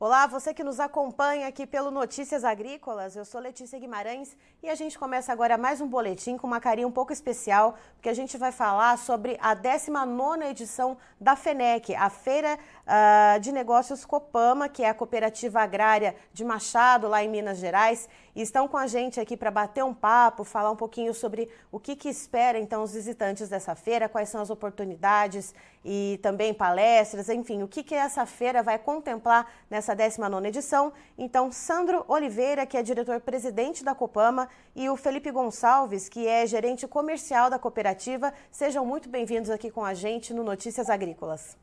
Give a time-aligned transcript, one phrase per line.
[0.00, 4.76] Olá, você que nos acompanha aqui pelo Notícias Agrícolas, eu sou Letícia Guimarães e a
[4.76, 8.38] gente começa agora mais um boletim com uma carinha um pouco especial, porque a gente
[8.38, 12.56] vai falar sobre a 19 edição da FENEC, a Feira
[12.86, 18.08] uh, de Negócios Copama, que é a cooperativa agrária de Machado, lá em Minas Gerais.
[18.34, 21.80] E estão com a gente aqui para bater um papo, falar um pouquinho sobre o
[21.80, 27.28] que, que espera então os visitantes dessa feira, quais são as oportunidades e também palestras,
[27.28, 30.92] enfim, o que, que essa feira vai contemplar nessa 19 edição.
[31.16, 36.86] Então, Sandro Oliveira, que é diretor-presidente da Copama, e o Felipe Gonçalves, que é gerente
[36.86, 41.56] comercial da cooperativa, sejam muito bem-vindos aqui com a gente no Notícias Agrícolas.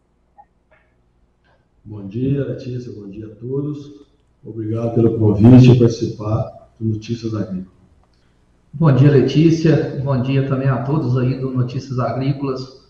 [1.84, 4.15] Bom dia, Letícia, bom dia a todos.
[4.46, 7.74] Obrigado pelo convite e participar do Notícias Agrícolas.
[8.72, 10.00] Bom dia, Letícia.
[10.04, 12.86] Bom dia também a todos aí do Notícias Agrícolas.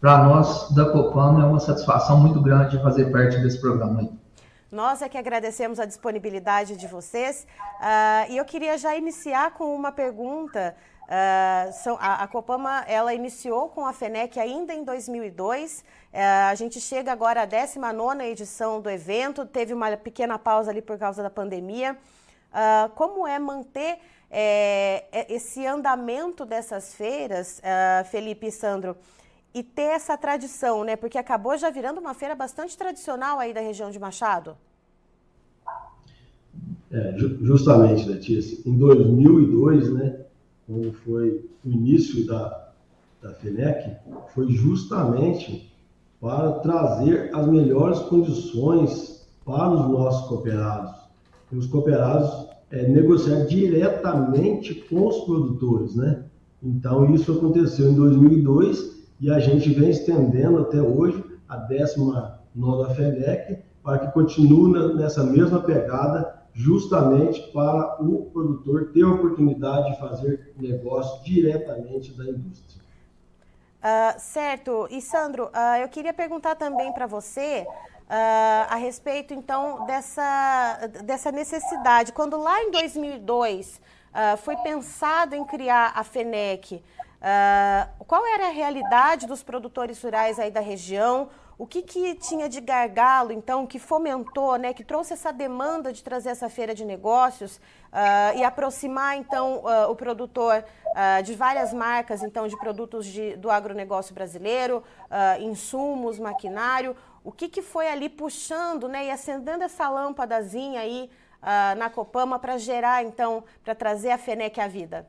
[0.00, 4.10] Para nós da Copama é uma satisfação muito grande fazer parte desse programa aí.
[4.70, 7.44] Nós é que agradecemos a disponibilidade de vocês
[7.80, 10.76] uh, e eu queria já iniciar com uma pergunta.
[11.10, 15.80] Uh, são, a, a, Copama ela iniciou com a FENEC ainda em 2002.
[15.80, 20.70] Uh, ah, a gente chega agora à 19 edição do evento, teve uma pequena pausa
[20.70, 21.98] ali por causa da pandemia.
[22.94, 23.98] como é manter
[24.30, 27.60] é, esse andamento dessas feiras,
[28.10, 28.96] Felipe e Sandro?
[29.52, 30.94] e ter essa tradição, né?
[30.94, 34.56] Porque acabou já virando uma feira bastante tradicional aí da região de Machado.
[36.92, 40.20] É, justamente, Letícia, em 2002, né,
[40.70, 42.70] quando foi o início da,
[43.20, 43.96] da FENEC,
[44.32, 45.68] foi justamente
[46.20, 50.92] para trazer as melhores condições para os nossos cooperados.
[51.50, 56.22] E os cooperados é, negociar diretamente com os produtores, né?
[56.62, 63.58] Então, isso aconteceu em 2002 e a gente vem estendendo até hoje a 19 FEDEC
[63.82, 70.52] para que continue nessa mesma pegada, justamente para o produtor ter a oportunidade de fazer
[70.58, 72.80] negócio diretamente da indústria.
[73.80, 74.86] Uh, certo.
[74.90, 81.32] E Sandro, uh, eu queria perguntar também para você uh, a respeito, então, dessa, dessa
[81.32, 82.12] necessidade.
[82.12, 83.80] Quando lá em 2002
[84.38, 86.82] foi pensado em criar a FENEC,
[87.20, 91.28] Uh, qual era a realidade dos produtores rurais aí da região?
[91.60, 96.02] O que, que tinha de gargalo, então, que fomentou, né, que trouxe essa demanda de
[96.02, 100.64] trazer essa feira de negócios uh, e aproximar, então, uh, o produtor
[101.22, 104.82] de várias marcas, então, de produtos de, do agronegócio brasileiro,
[105.38, 106.96] insumos, maquinário.
[107.22, 111.08] O que, que foi ali puxando né, e acendendo essa lâmpadazinha aí
[111.78, 115.06] na Copama para gerar, então, para trazer a FENEC à vida?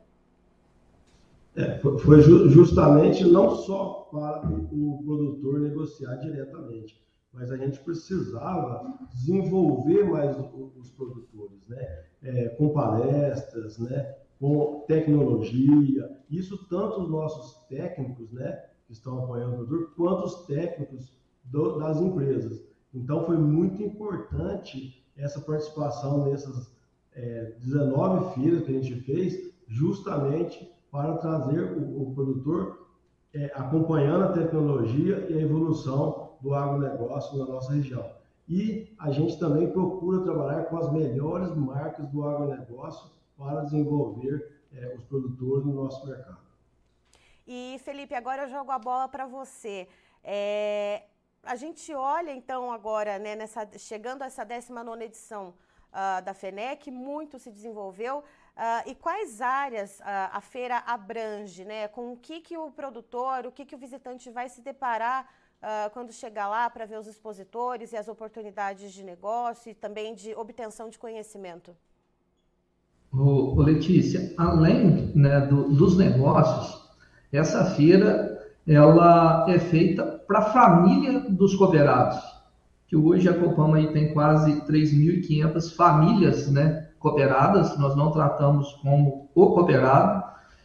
[1.54, 7.02] É, foi justamente não só para o produtor negociar diretamente,
[7.32, 10.36] mas a gente precisava desenvolver mais
[10.76, 12.04] os produtores, né?
[12.22, 14.14] É, com palestras, né?
[14.38, 18.64] com tecnologia, isso tanto os nossos técnicos, né?
[18.86, 21.12] que estão apoiando o produtor, quanto os técnicos
[21.44, 22.62] do, das empresas.
[22.92, 26.74] Então foi muito importante essa participação nessas
[27.14, 32.86] é, 19 feiras que a gente fez, justamente para trazer o, o produtor
[33.34, 38.08] é, acompanhando a tecnologia e a evolução do agronegócio na nossa região.
[38.46, 44.94] E a gente também procura trabalhar com as melhores marcas do agronegócio para desenvolver é,
[44.94, 46.42] os produtores no nosso mercado.
[47.46, 49.88] E Felipe, agora eu jogo a bola para você.
[50.22, 51.04] É,
[51.42, 55.54] a gente olha então agora, né, nessa, chegando a essa 19 edição
[55.92, 58.22] uh, da FENEC, muito se desenvolveu.
[58.54, 61.88] Uh, e quais áreas uh, a feira abrange, né?
[61.88, 65.26] Com o que, que o produtor, o que, que o visitante vai se deparar
[65.62, 70.14] uh, quando chegar lá para ver os expositores e as oportunidades de negócio e também
[70.14, 71.74] de obtenção de conhecimento?
[73.10, 76.90] Ô, Letícia, além né, do, dos negócios,
[77.32, 82.22] essa feira ela é feita para a família dos cooperados,
[82.86, 86.88] que hoje a Copama aí tem quase 3.500 famílias, né?
[87.02, 90.22] Cooperadas, nós não tratamos como o cooperado,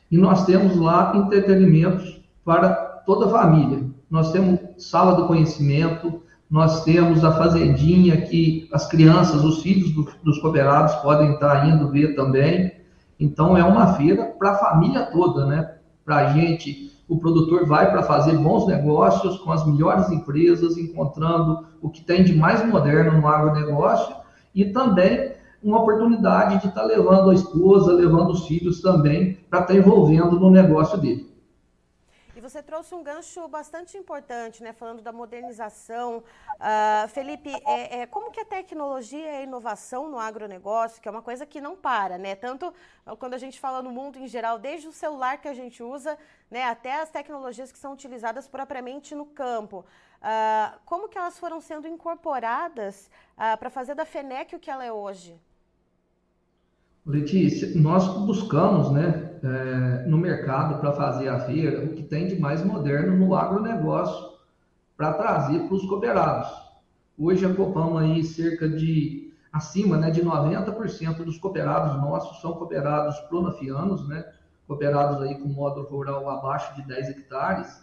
[0.09, 2.69] e nós temos lá entretenimentos para
[3.05, 3.83] toda a família.
[4.09, 10.07] Nós temos sala do conhecimento, nós temos a fazendinha que as crianças, os filhos do,
[10.23, 12.71] dos cooperados podem estar indo ver também.
[13.19, 15.73] Então é uma feira para a família toda, né?
[16.05, 21.65] Para a gente, o produtor vai para fazer bons negócios com as melhores empresas, encontrando
[21.81, 24.15] o que tem de mais moderno no agronegócio
[24.55, 25.33] e também
[25.63, 29.79] uma oportunidade de estar tá levando a esposa, levando os filhos também, para estar tá
[29.79, 31.27] envolvendo no negócio dele.
[32.39, 34.71] você trouxe um gancho bastante importante, né?
[34.71, 36.23] Falando da modernização.
[36.53, 41.11] Uh, Felipe, é, é, como que a tecnologia e a inovação no agronegócio, que é
[41.11, 42.35] uma coisa que não para, né?
[42.35, 42.73] Tanto
[43.19, 46.17] quando a gente fala no mundo em geral, desde o celular que a gente usa,
[46.49, 49.85] né, até as tecnologias que são utilizadas propriamente no campo.
[50.17, 54.83] Uh, como que elas foram sendo incorporadas uh, para fazer da FENEC o que ela
[54.83, 55.39] é hoje?
[57.07, 62.37] Letícia, nós buscamos né, é, no mercado para fazer a feira o que tem de
[62.37, 64.37] mais moderno no agronegócio
[64.97, 66.49] para trazer para os cooperados.
[67.17, 74.05] Hoje a aí cerca de acima né, de 90% dos cooperados nossos são cooperados pronafianos,
[74.09, 74.25] né,
[74.67, 77.81] cooperados aí com módulo rural abaixo de 10 hectares,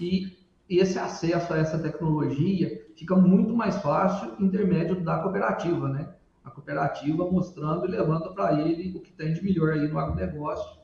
[0.00, 0.36] e
[0.68, 6.08] esse acesso a essa tecnologia fica muito mais fácil intermédio da cooperativa, né?
[6.44, 10.78] A cooperativa mostrando e levando para ele o que tem de melhor aí no agronegócio.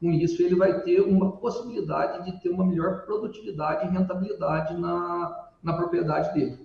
[0.00, 5.50] Com isso, ele vai ter uma possibilidade de ter uma melhor produtividade e rentabilidade na,
[5.62, 6.64] na propriedade dele.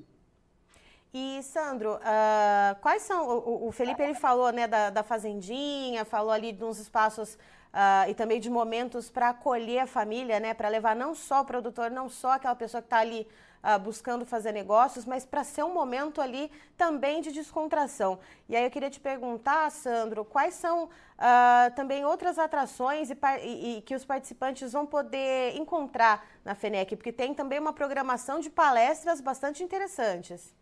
[1.13, 3.27] E, Sandro, uh, quais são.
[3.27, 8.09] O, o, Felipe ele falou né, da, da fazendinha, falou ali de uns espaços uh,
[8.09, 11.89] e também de momentos para acolher a família, né, para levar não só o produtor,
[11.89, 13.27] não só aquela pessoa que está ali
[13.63, 18.19] uh, buscando fazer negócios, mas para ser um momento ali também de descontração.
[18.47, 23.77] E aí eu queria te perguntar, Sandro, quais são uh, também outras atrações e, e,
[23.77, 28.49] e, que os participantes vão poder encontrar na FENEC, porque tem também uma programação de
[28.49, 30.53] palestras bastante interessantes.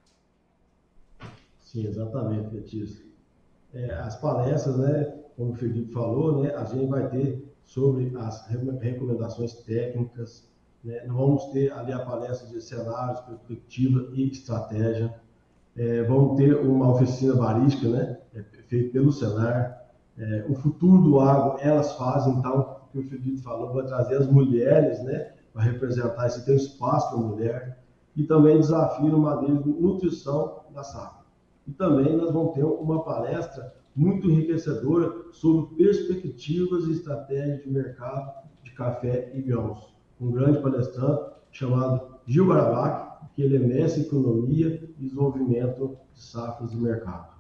[1.59, 3.05] Sim, exatamente, Letícia.
[3.73, 5.03] É, as palestras, né,
[5.35, 10.47] como o Felipe falou, né, a gente vai ter sobre as recomendações técnicas,
[10.83, 11.03] né?
[11.05, 15.13] Nós vamos ter ali a palestra de cenários, perspectiva e estratégia.
[15.75, 18.17] É, vamos ter uma oficina barística, né?
[18.33, 19.85] É, feita pelo Senar.
[20.17, 24.15] É, o futuro do agro, elas fazem, então, o que o Felipe falou, vai trazer
[24.15, 25.33] as mulheres, né?
[25.53, 27.83] Para representar esse tem um espaço para a mulher.
[28.15, 31.25] E também desafio no manejo de nutrição da safra.
[31.67, 38.31] E também nós vamos ter uma palestra muito enriquecedora sobre perspectivas e estratégias de mercado
[38.63, 44.05] de café e grãos um grande palestrante chamado Gil Barabac, que ele é mestre em
[44.05, 47.37] economia e desenvolvimento de safras e mercado.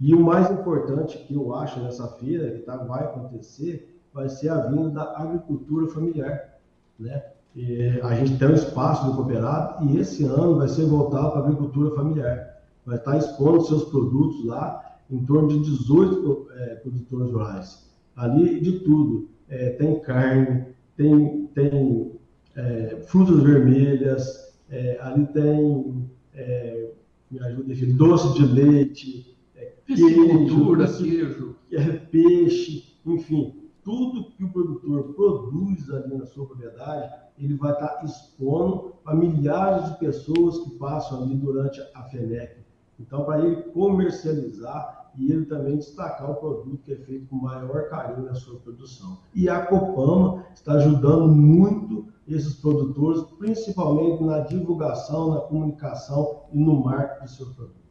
[0.00, 4.48] E o mais importante que eu acho nessa feira, que tá, vai acontecer, vai ser
[4.48, 6.58] a vinda da agricultura familiar.
[6.98, 7.22] Né?
[7.54, 11.40] E a gente tem um espaço do cooperado e esse ano vai ser voltado para
[11.40, 12.62] a agricultura familiar.
[12.84, 17.90] Vai estar expondo seus produtos lá, em torno de 18 é, produtores rurais.
[18.16, 19.28] Ali de tudo.
[19.48, 22.12] É, tem carne, tem, tem
[22.54, 26.90] é, frutas vermelhas, é, ali tem, é,
[27.30, 31.56] me ajuda aqui, doce de leite, é, queijo, queijo.
[31.72, 38.02] É, peixe, enfim, tudo que o produtor produz ali na sua propriedade, ele vai estar
[38.04, 42.63] expondo para milhares de pessoas que passam ali durante a FENEC.
[42.98, 47.88] Então, para ele comercializar, e ele também destacar o produto que é feito com maior
[47.88, 49.18] carinho na sua produção.
[49.34, 56.82] E a Copama está ajudando muito esses produtores, principalmente na divulgação, na comunicação e no
[56.82, 57.83] marketing de seus produtos.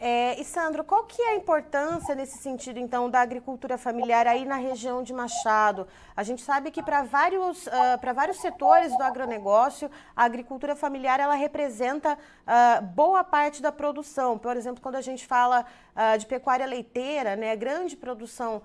[0.00, 4.44] É, e Sandro, qual que é a importância nesse sentido, então, da agricultura familiar aí
[4.44, 5.88] na região de Machado?
[6.16, 11.18] A gente sabe que para vários, uh, para vários setores do agronegócio, a agricultura familiar
[11.18, 14.38] ela representa uh, boa parte da produção.
[14.38, 18.62] Por exemplo, quando a gente fala uh, de pecuária leiteira, né, grande produção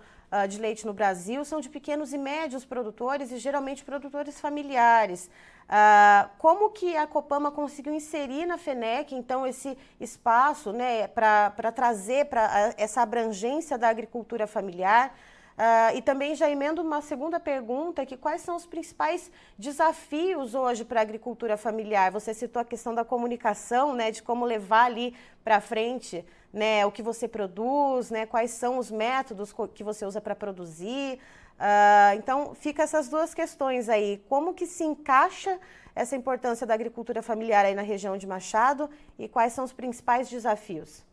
[0.49, 5.29] de leite no Brasil são de pequenos e médios produtores e geralmente produtores familiares.
[5.63, 12.25] Uh, como que a Copama conseguiu inserir na FENEC, então, esse espaço né, para trazer
[12.25, 15.15] para essa abrangência da agricultura familiar?
[15.53, 20.83] Uh, e também já emendo uma segunda pergunta, que quais são os principais desafios hoje
[20.83, 22.11] para a agricultura familiar?
[22.11, 26.91] Você citou a questão da comunicação, né, de como levar ali para frente né, o
[26.91, 31.19] que você produz, né, quais são os métodos que você usa para produzir.
[31.63, 34.21] Uh, então, fica essas duas questões aí.
[34.27, 35.57] Como que se encaixa
[35.95, 40.29] essa importância da agricultura familiar aí na região de Machado e quais são os principais
[40.29, 41.05] desafios?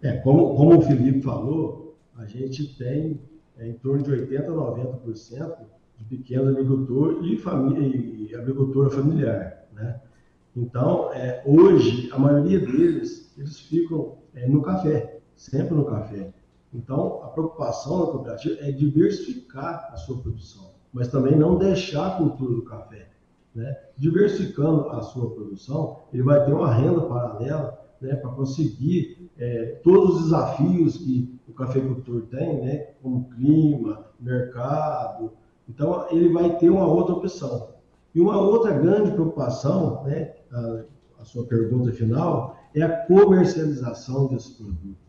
[0.00, 3.20] É, como, como o Felipe falou, a gente tem
[3.58, 5.56] é, em torno de 80% a 90%
[5.96, 10.00] de pequenos agricultores e, e agricultura familiar, né?
[10.54, 16.32] Então, é, hoje, a maioria deles, eles ficam é, no café, sempre no café.
[16.72, 22.16] Então, a preocupação da cooperativa é diversificar a sua produção, mas também não deixar a
[22.18, 23.08] cultura do café.
[23.54, 23.76] Né?
[23.96, 30.16] Diversificando a sua produção, ele vai ter uma renda paralela né, para conseguir é, todos
[30.16, 35.32] os desafios que o cafeicultor tem, né, como clima, mercado,
[35.68, 37.68] Então, ele vai ter uma outra opção.
[38.14, 40.82] E uma outra grande preocupação, né, a,
[41.20, 45.07] a sua pergunta final, é a comercialização desses produtos.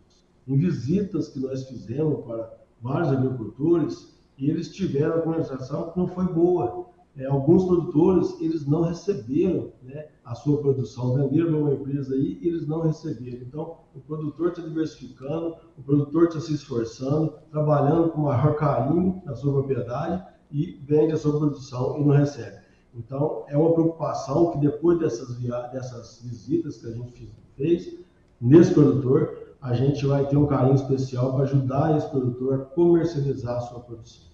[0.49, 2.51] Em visitas que nós fizemos para
[2.81, 6.87] vários agricultores, eles tiveram a comercialização que não foi boa.
[7.15, 12.47] É, alguns produtores, eles não receberam né, a sua produção, venderam uma empresa aí e
[12.47, 13.43] eles não receberam.
[13.43, 19.35] Então, o produtor está diversificando, o produtor está se esforçando, trabalhando com maior carinho na
[19.35, 22.57] sua propriedade e vende a sua produção e não recebe.
[22.95, 25.37] Então, é uma preocupação que depois dessas,
[25.71, 27.99] dessas visitas que a gente fez
[28.41, 33.57] nesse produtor, a gente vai ter um carinho especial para ajudar esse produtor a comercializar
[33.57, 34.29] a sua produção.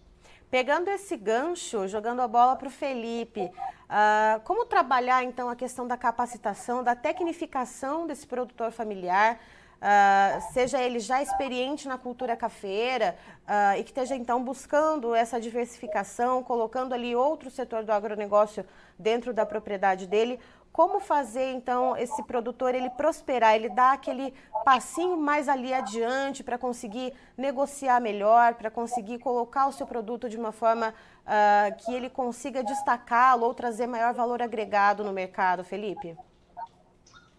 [0.50, 5.88] Pegando esse gancho, jogando a bola para o Felipe, uh, como trabalhar então a questão
[5.88, 9.40] da capacitação, da tecnificação desse produtor familiar,
[9.76, 15.40] Uh, seja ele já experiente na cultura cafeira uh, e que esteja então buscando essa
[15.40, 18.66] diversificação, colocando ali outro setor do agronegócio
[18.98, 20.40] dentro da propriedade dele,
[20.76, 24.34] como fazer então esse produtor ele prosperar, ele dar aquele
[24.66, 30.36] passinho mais ali adiante para conseguir negociar melhor, para conseguir colocar o seu produto de
[30.36, 36.18] uma forma uh, que ele consiga destacá-lo ou trazer maior valor agregado no mercado, Felipe?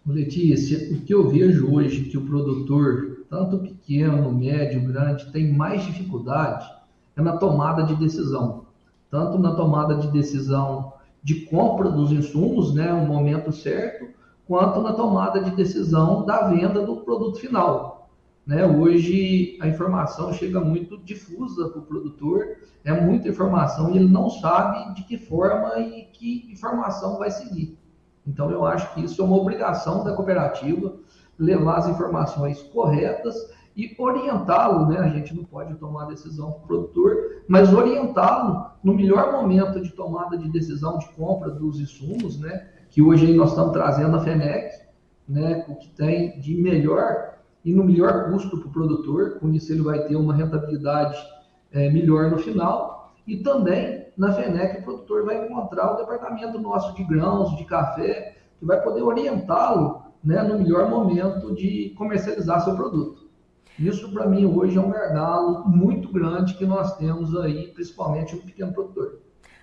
[0.07, 5.83] Letícia, o que eu vejo hoje que o produtor, tanto pequeno, médio, grande, tem mais
[5.83, 6.65] dificuldade
[7.17, 8.67] é na tomada de decisão.
[9.11, 14.07] Tanto na tomada de decisão de compra dos insumos, né, o momento certo,
[14.47, 18.09] quanto na tomada de decisão da venda do produto final.
[18.45, 18.65] Né?
[18.65, 24.29] Hoje a informação chega muito difusa para o produtor, é muita informação e ele não
[24.29, 27.76] sabe de que forma e que informação vai seguir.
[28.27, 30.95] Então, eu acho que isso é uma obrigação da cooperativa,
[31.39, 33.35] levar as informações corretas
[33.75, 34.97] e orientá-lo, né?
[34.97, 37.15] A gente não pode tomar decisão para o produtor,
[37.47, 42.67] mas orientá-lo no melhor momento de tomada de decisão de compra dos insumos, né?
[42.89, 44.87] Que hoje nós estamos trazendo a FENEC,
[45.29, 45.63] né?
[45.69, 49.81] O que tem de melhor e no melhor custo para o produtor, com isso ele
[49.81, 51.17] vai ter uma rentabilidade
[51.71, 56.95] é, melhor no final e também na FENEC o produtor vai encontrar o departamento nosso
[56.95, 62.75] de grãos, de café, que vai poder orientá-lo né, no melhor momento de comercializar seu
[62.75, 63.27] produto.
[63.77, 68.41] Isso, para mim, hoje é um gargalo muito grande que nós temos aí, principalmente no
[68.41, 69.19] pequeno produtor.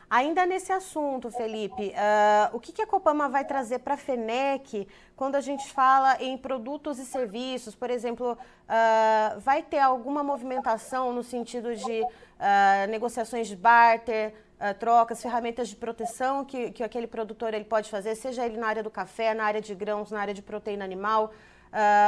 [0.09, 4.87] Ainda nesse assunto, Felipe, uh, o que, que, a Copama vai trazer para a FENEC
[5.17, 7.75] quando a gente fala em produtos e serviços?
[7.75, 12.05] Por exemplo, uh, vai ter alguma movimentação no sentido de
[12.38, 14.35] uh, negociações de barter,
[14.79, 18.83] trocas, ferramentas de proteção que, que aquele produtor ele pode fazer, seja ele na área
[18.83, 21.33] do café, na área de grãos, na área de proteína animal?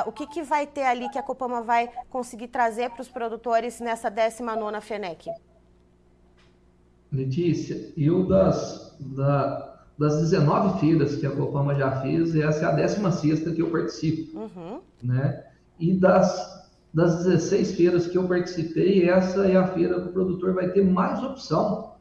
[0.07, 3.81] o que, que vai ter ali que a Copama vai conseguir trazer para os produtores
[3.81, 5.29] nessa 19ª FENEC?
[7.13, 12.73] Letícia, eu das, da, das 19 feiras que a Copama já fez, essa é a
[12.73, 14.39] 16 que eu participo.
[14.39, 14.81] Uhum.
[15.03, 15.45] Né?
[15.79, 16.66] E das,
[16.97, 20.83] das 16 feiras que eu participei, essa é a feira que o produtor vai ter
[20.83, 21.93] mais opção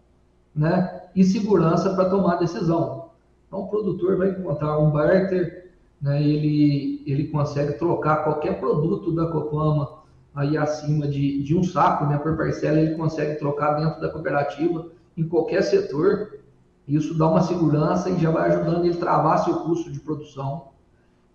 [0.55, 1.01] né?
[1.13, 3.09] e segurança para tomar decisão.
[3.45, 5.69] Então, o produtor vai encontrar um barter,
[6.01, 6.23] né?
[6.23, 9.99] ele, ele consegue trocar qualquer produto da Copama
[10.33, 14.87] aí acima de, de um saco, né, por parcela, ele consegue trocar dentro da cooperativa
[15.17, 16.39] em qualquer setor.
[16.87, 20.69] Isso dá uma segurança e já vai ajudando ele a travar seu custo de produção.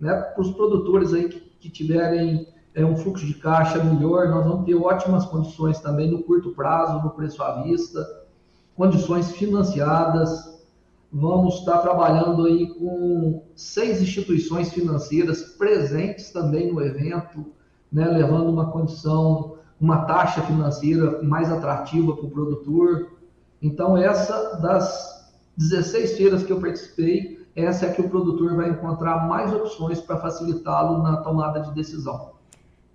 [0.00, 0.14] Né?
[0.14, 4.64] Para os produtores aí que, que tiverem é, um fluxo de caixa melhor, nós vamos
[4.64, 8.06] ter ótimas condições também no curto prazo, no preço à vista,
[8.76, 10.60] condições financiadas.
[11.12, 17.46] Vamos estar trabalhando aí com seis instituições financeiras presentes também no evento,
[17.90, 23.10] né, levando uma condição, uma taxa financeira mais atrativa para o produtor.
[23.60, 29.26] Então, essa das 16 feiras que eu participei, essa é que o produtor vai encontrar
[29.26, 32.39] mais opções para facilitá-lo na tomada de decisão.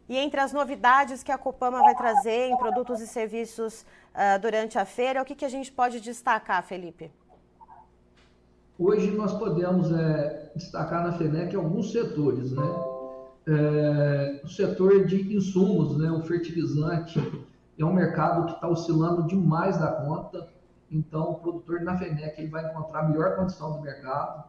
[0.08, 3.82] E entre as novidades que a Copama vai trazer em produtos e serviços
[4.14, 7.12] uh, durante a feira, o que, que a gente pode destacar, Felipe?
[8.78, 12.64] Hoje nós podemos é, destacar na FENEC alguns setores, né?
[13.48, 16.12] É, o setor de insumos, né?
[16.12, 17.20] O fertilizante
[17.80, 20.50] é um mercado que está oscilando demais da conta.
[20.92, 24.44] Então, o produtor na FENEC ele vai encontrar a melhor condição do mercado.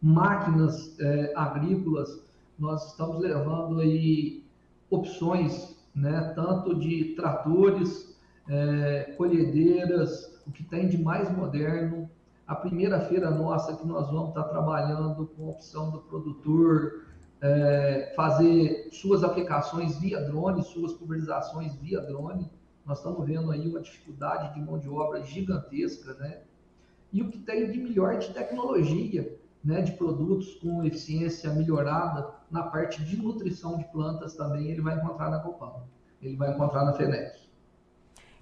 [0.00, 2.22] Máquinas é, agrícolas,
[2.58, 4.44] nós estamos levando aí
[4.90, 8.18] opções, né, tanto de tratores,
[8.48, 12.10] é, colhedeiras, o que tem de mais moderno.
[12.46, 17.04] A primeira feira nossa que nós vamos estar trabalhando com a opção do produtor
[17.40, 22.50] é, fazer suas aplicações via drone, suas pulverizações via drone.
[22.84, 26.40] Nós estamos vendo aí uma dificuldade de mão de obra gigantesca, né?
[27.12, 32.64] E o que tem de melhor de tecnologia, né, de produtos com eficiência melhorada na
[32.64, 35.82] parte de nutrição de plantas também ele vai encontrar na Copam.
[36.20, 37.48] Ele vai encontrar na FENEC.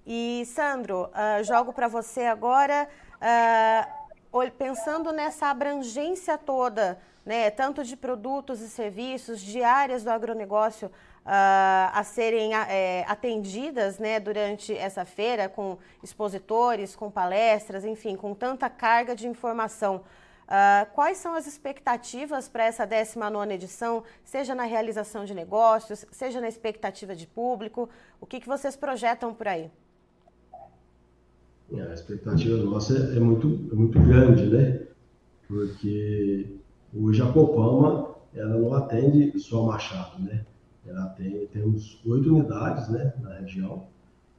[0.07, 2.89] E Sandro, uh, jogo para você agora,
[4.33, 10.89] uh, pensando nessa abrangência toda, né, tanto de produtos e serviços, de áreas do agronegócio
[10.89, 18.35] uh, a serem é, atendidas né, durante essa feira, com expositores, com palestras, enfim, com
[18.35, 20.03] tanta carga de informação.
[20.49, 26.41] Uh, quais são as expectativas para essa 19 edição, seja na realização de negócios, seja
[26.41, 27.87] na expectativa de público?
[28.19, 29.71] O que, que vocês projetam por aí?
[31.71, 34.87] A expectativa nossa é muito, é muito grande, né?
[35.47, 36.57] Porque
[36.95, 40.47] hoje a Copama ela não atende só Machado, né?
[40.87, 43.85] Ela tem, temos oito unidades né, na região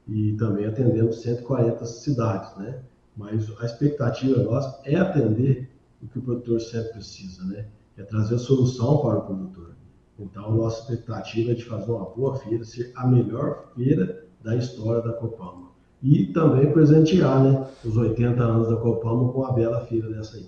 [0.08, 2.80] e também atendemos 140 cidades, né?
[3.16, 5.69] Mas a expectativa nossa é atender
[6.02, 7.68] o que o produtor sempre precisa, né?
[7.98, 9.76] É trazer a solução para o produtor.
[10.18, 15.02] Então, nossa expectativa é de fazer uma boa feira, ser a melhor feira da história
[15.02, 15.70] da Copama.
[16.02, 20.46] E também presentear né, os 80 anos da Copama com a bela feira dessa aí.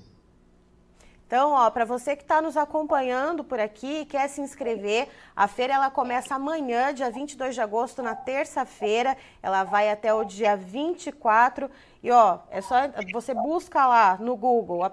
[1.32, 5.76] Então, ó, para você que está nos acompanhando por aqui, quer se inscrever, a feira
[5.76, 9.16] ela começa amanhã, dia 22 de agosto, na terça-feira.
[9.42, 11.72] Ela vai até o dia 24.
[12.04, 12.76] E ó, é só
[13.14, 14.90] você busca lá no Google a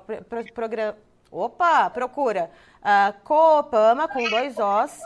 [0.55, 0.97] programa
[1.31, 4.99] Opa, procura uh, Coopama com dois Os,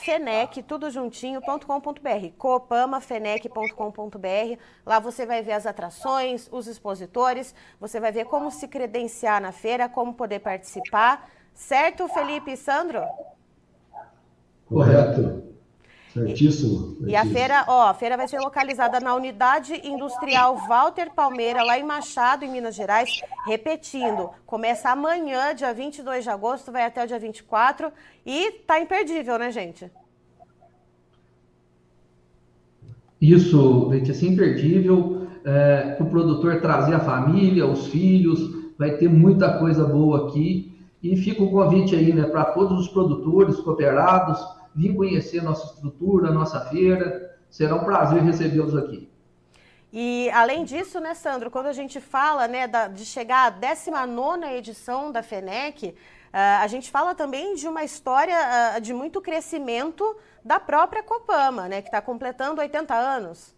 [0.00, 2.32] Fenec, tudo juntinho, .com.br.
[2.36, 4.58] coopamafenec.com.br.
[4.84, 9.52] Lá você vai ver as atrações, os expositores, você vai ver como se credenciar na
[9.52, 11.30] feira, como poder participar.
[11.54, 13.02] Certo, Felipe e Sandro?
[14.68, 15.57] Correto.
[16.26, 16.96] Certíssimo.
[17.06, 21.78] E, a feira, ó, a feira vai ser localizada na Unidade Industrial Walter Palmeira, lá
[21.78, 23.20] em Machado, em Minas Gerais.
[23.46, 27.92] Repetindo, começa amanhã, dia 22 de agosto, vai até o dia 24
[28.26, 29.90] e tá imperdível, né, gente?
[33.20, 35.26] Isso, Letícia, imperdível.
[35.44, 38.38] É, o produtor trazer a família, os filhos,
[38.78, 40.76] vai ter muita coisa boa aqui.
[41.02, 44.38] E fica o convite aí, né, para todos os produtores, cooperados,
[44.78, 47.36] vir conhecer nossa estrutura, nossa feira.
[47.50, 49.10] Será um prazer recebê-los aqui.
[49.92, 54.46] E além disso, né, Sandro, quando a gente fala né, da, de chegar à 19
[54.56, 55.94] edição da FENEC, uh,
[56.60, 58.36] a gente fala também de uma história
[58.76, 60.04] uh, de muito crescimento
[60.44, 63.56] da própria Copama, né, que está completando 80 anos.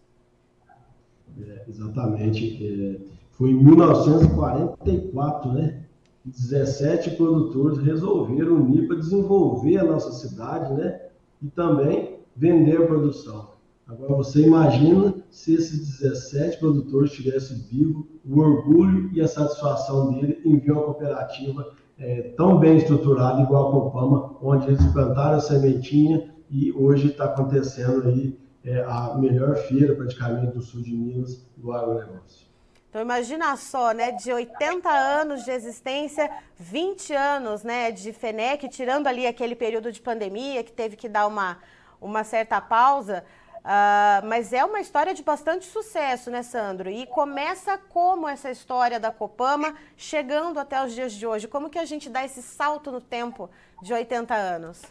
[1.39, 2.65] É, exatamente.
[2.65, 5.83] É, foi em 1944, né?
[6.23, 11.10] 17 produtores resolveram unir para desenvolver a nossa cidade, né?
[11.41, 13.51] E também vender a produção.
[13.87, 20.39] Agora você imagina se esses 17 produtores estivessem vivos, o orgulho e a satisfação dele
[20.45, 25.41] em ver uma cooperativa é, tão bem estruturada igual a Copama, onde eles plantaram a
[25.41, 31.45] sementinha e hoje está acontecendo aí é, a melhor feira praticamente do sul de Minas
[31.57, 32.50] do agronegócio.
[32.91, 39.07] Então imagina só, né, de 80 anos de existência, 20 anos, né, de FENEC, tirando
[39.07, 41.57] ali aquele período de pandemia que teve que dar uma,
[42.01, 43.23] uma certa pausa,
[43.59, 46.89] uh, mas é uma história de bastante sucesso, né, Sandro?
[46.89, 51.47] E começa como essa história da Copama, chegando até os dias de hoje.
[51.47, 53.49] Como que a gente dá esse salto no tempo
[53.81, 54.81] de 80 anos?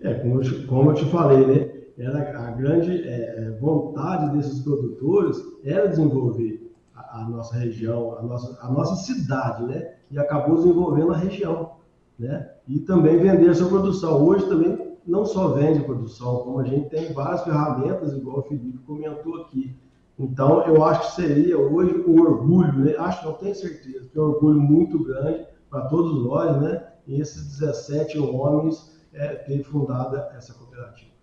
[0.00, 1.85] É, como eu te, como eu te falei, né?
[1.98, 8.22] Era a grande é, é, vontade desses produtores era desenvolver a, a, nossa região, a
[8.22, 9.94] nossa, a nossa cidade, né?
[10.10, 11.76] E acabou desenvolvendo a região,
[12.18, 12.50] né?
[12.68, 14.26] E também vender a sua produção.
[14.26, 18.78] Hoje também não só vende produção, como a gente tem várias ferramentas, igual o Felipe
[18.78, 19.74] comentou aqui.
[20.18, 22.94] Então, eu acho que seria hoje um orgulho, né?
[22.98, 26.86] Acho, não tenho certeza, que é um orgulho muito grande para todos nós, né?
[27.06, 31.15] E esses 17 homens é, terem fundado essa cooperativa.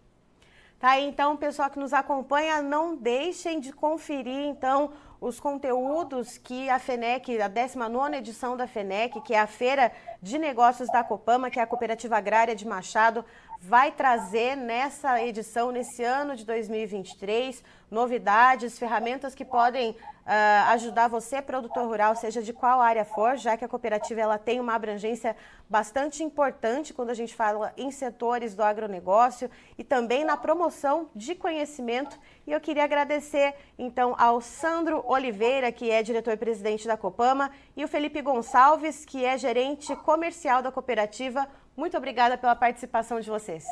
[0.84, 4.91] Tá, então, pessoal que nos acompanha, não deixem de conferir, então,
[5.22, 10.38] os conteúdos que a FENEC, a 19 edição da FENEC, que é a Feira de
[10.38, 13.24] Negócios da Copama, que é a Cooperativa Agrária de Machado,
[13.65, 21.41] vai trazer nessa edição, nesse ano de 2023, novidades, ferramentas que podem uh, ajudar você,
[21.41, 25.34] produtor rural, seja de qual área for, já que a cooperativa ela tem uma abrangência
[25.69, 31.34] bastante importante quando a gente fala em setores do agronegócio e também na promoção de
[31.34, 32.19] conhecimento.
[32.45, 37.88] E eu queria agradecer então ao Sandro Oliveira, que é diretor-presidente da Copama, e o
[37.88, 41.47] Felipe Gonçalves, que é gerente comercial da cooperativa.
[41.75, 43.65] Muito obrigada pela participação de vocês.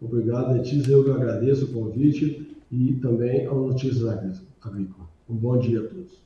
[0.00, 0.92] Obrigado, Letícia.
[0.92, 4.08] Eu que agradeço o convite e também ao Notícias
[4.62, 5.08] Agrícola.
[5.28, 6.22] Um bom dia a todos.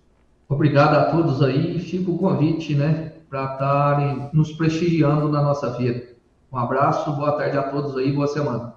[0.49, 1.79] Obrigado a todos aí.
[1.81, 6.15] Fica o convite, né, para estarem nos prestigiando na nossa feira.
[6.53, 8.75] Um abraço, boa tarde a todos aí, boa semana.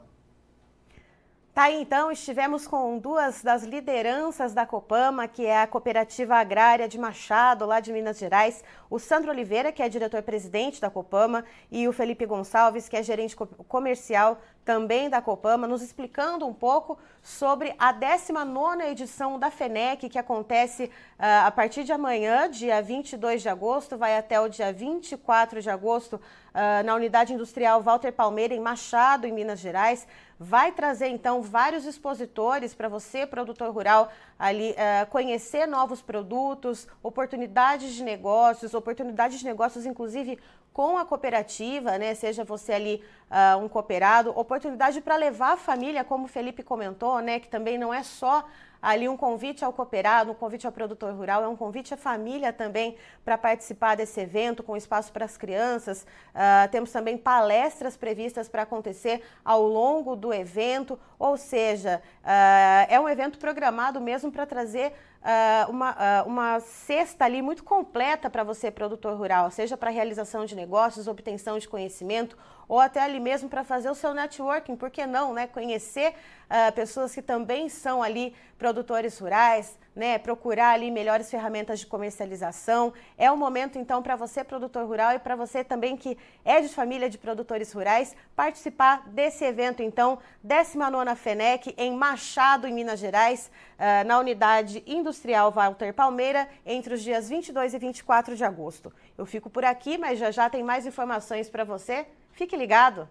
[1.57, 6.87] Tá aí, então, estivemos com duas das lideranças da Copama, que é a Cooperativa Agrária
[6.87, 11.87] de Machado, lá de Minas Gerais, o Sandro Oliveira, que é diretor-presidente da Copama, e
[11.87, 17.73] o Felipe Gonçalves, que é gerente comercial também da Copama, nos explicando um pouco sobre
[17.79, 23.47] a 19ª edição da FENEC, que acontece uh, a partir de amanhã, dia 22 de
[23.47, 28.59] agosto, vai até o dia 24 de agosto, uh, na Unidade Industrial Walter Palmeira, em
[28.59, 30.05] Machado, em Minas Gerais.
[30.37, 37.93] Vai trazer, então, vários expositores para você, produtor rural, ali uh, conhecer novos produtos, oportunidades
[37.93, 40.37] de negócios, oportunidades de negócios, inclusive
[40.77, 42.13] com a cooperativa, né?
[42.13, 47.19] Seja você ali uh, um cooperado, oportunidade para levar a família, como o Felipe comentou,
[47.19, 47.39] né?
[47.39, 48.47] Que também não é só
[48.87, 52.53] ali um convite ao cooperado, um convite ao produtor rural, é um convite à família
[52.53, 52.95] também
[53.25, 56.03] para participar desse evento, com espaço para as crianças.
[56.03, 62.97] Uh, temos também palestras previstas para acontecer ao longo do evento, ou seja, uh, é
[62.97, 68.43] um evento programado mesmo para trazer uh, uma, uh, uma cesta ali muito completa para
[68.43, 73.49] você, produtor rural, seja para realização de negócios, obtenção de conhecimento, ou até ali mesmo
[73.49, 75.47] para fazer o seu networking, por que não, né?
[75.47, 78.76] Conhecer uh, pessoas que também são ali produtores
[79.19, 80.17] rurais, né?
[80.17, 82.93] Procurar ali melhores ferramentas de comercialização.
[83.17, 86.69] É o momento, então, para você, produtor rural, e para você também que é de
[86.69, 93.49] família de produtores rurais, participar desse evento, então, 19 FENEC, em Machado, em Minas Gerais,
[93.75, 98.93] uh, na unidade industrial Walter Palmeira, entre os dias 22 e 24 de agosto.
[99.17, 102.05] Eu fico por aqui, mas já já tem mais informações para você.
[102.31, 103.09] Fique ligado!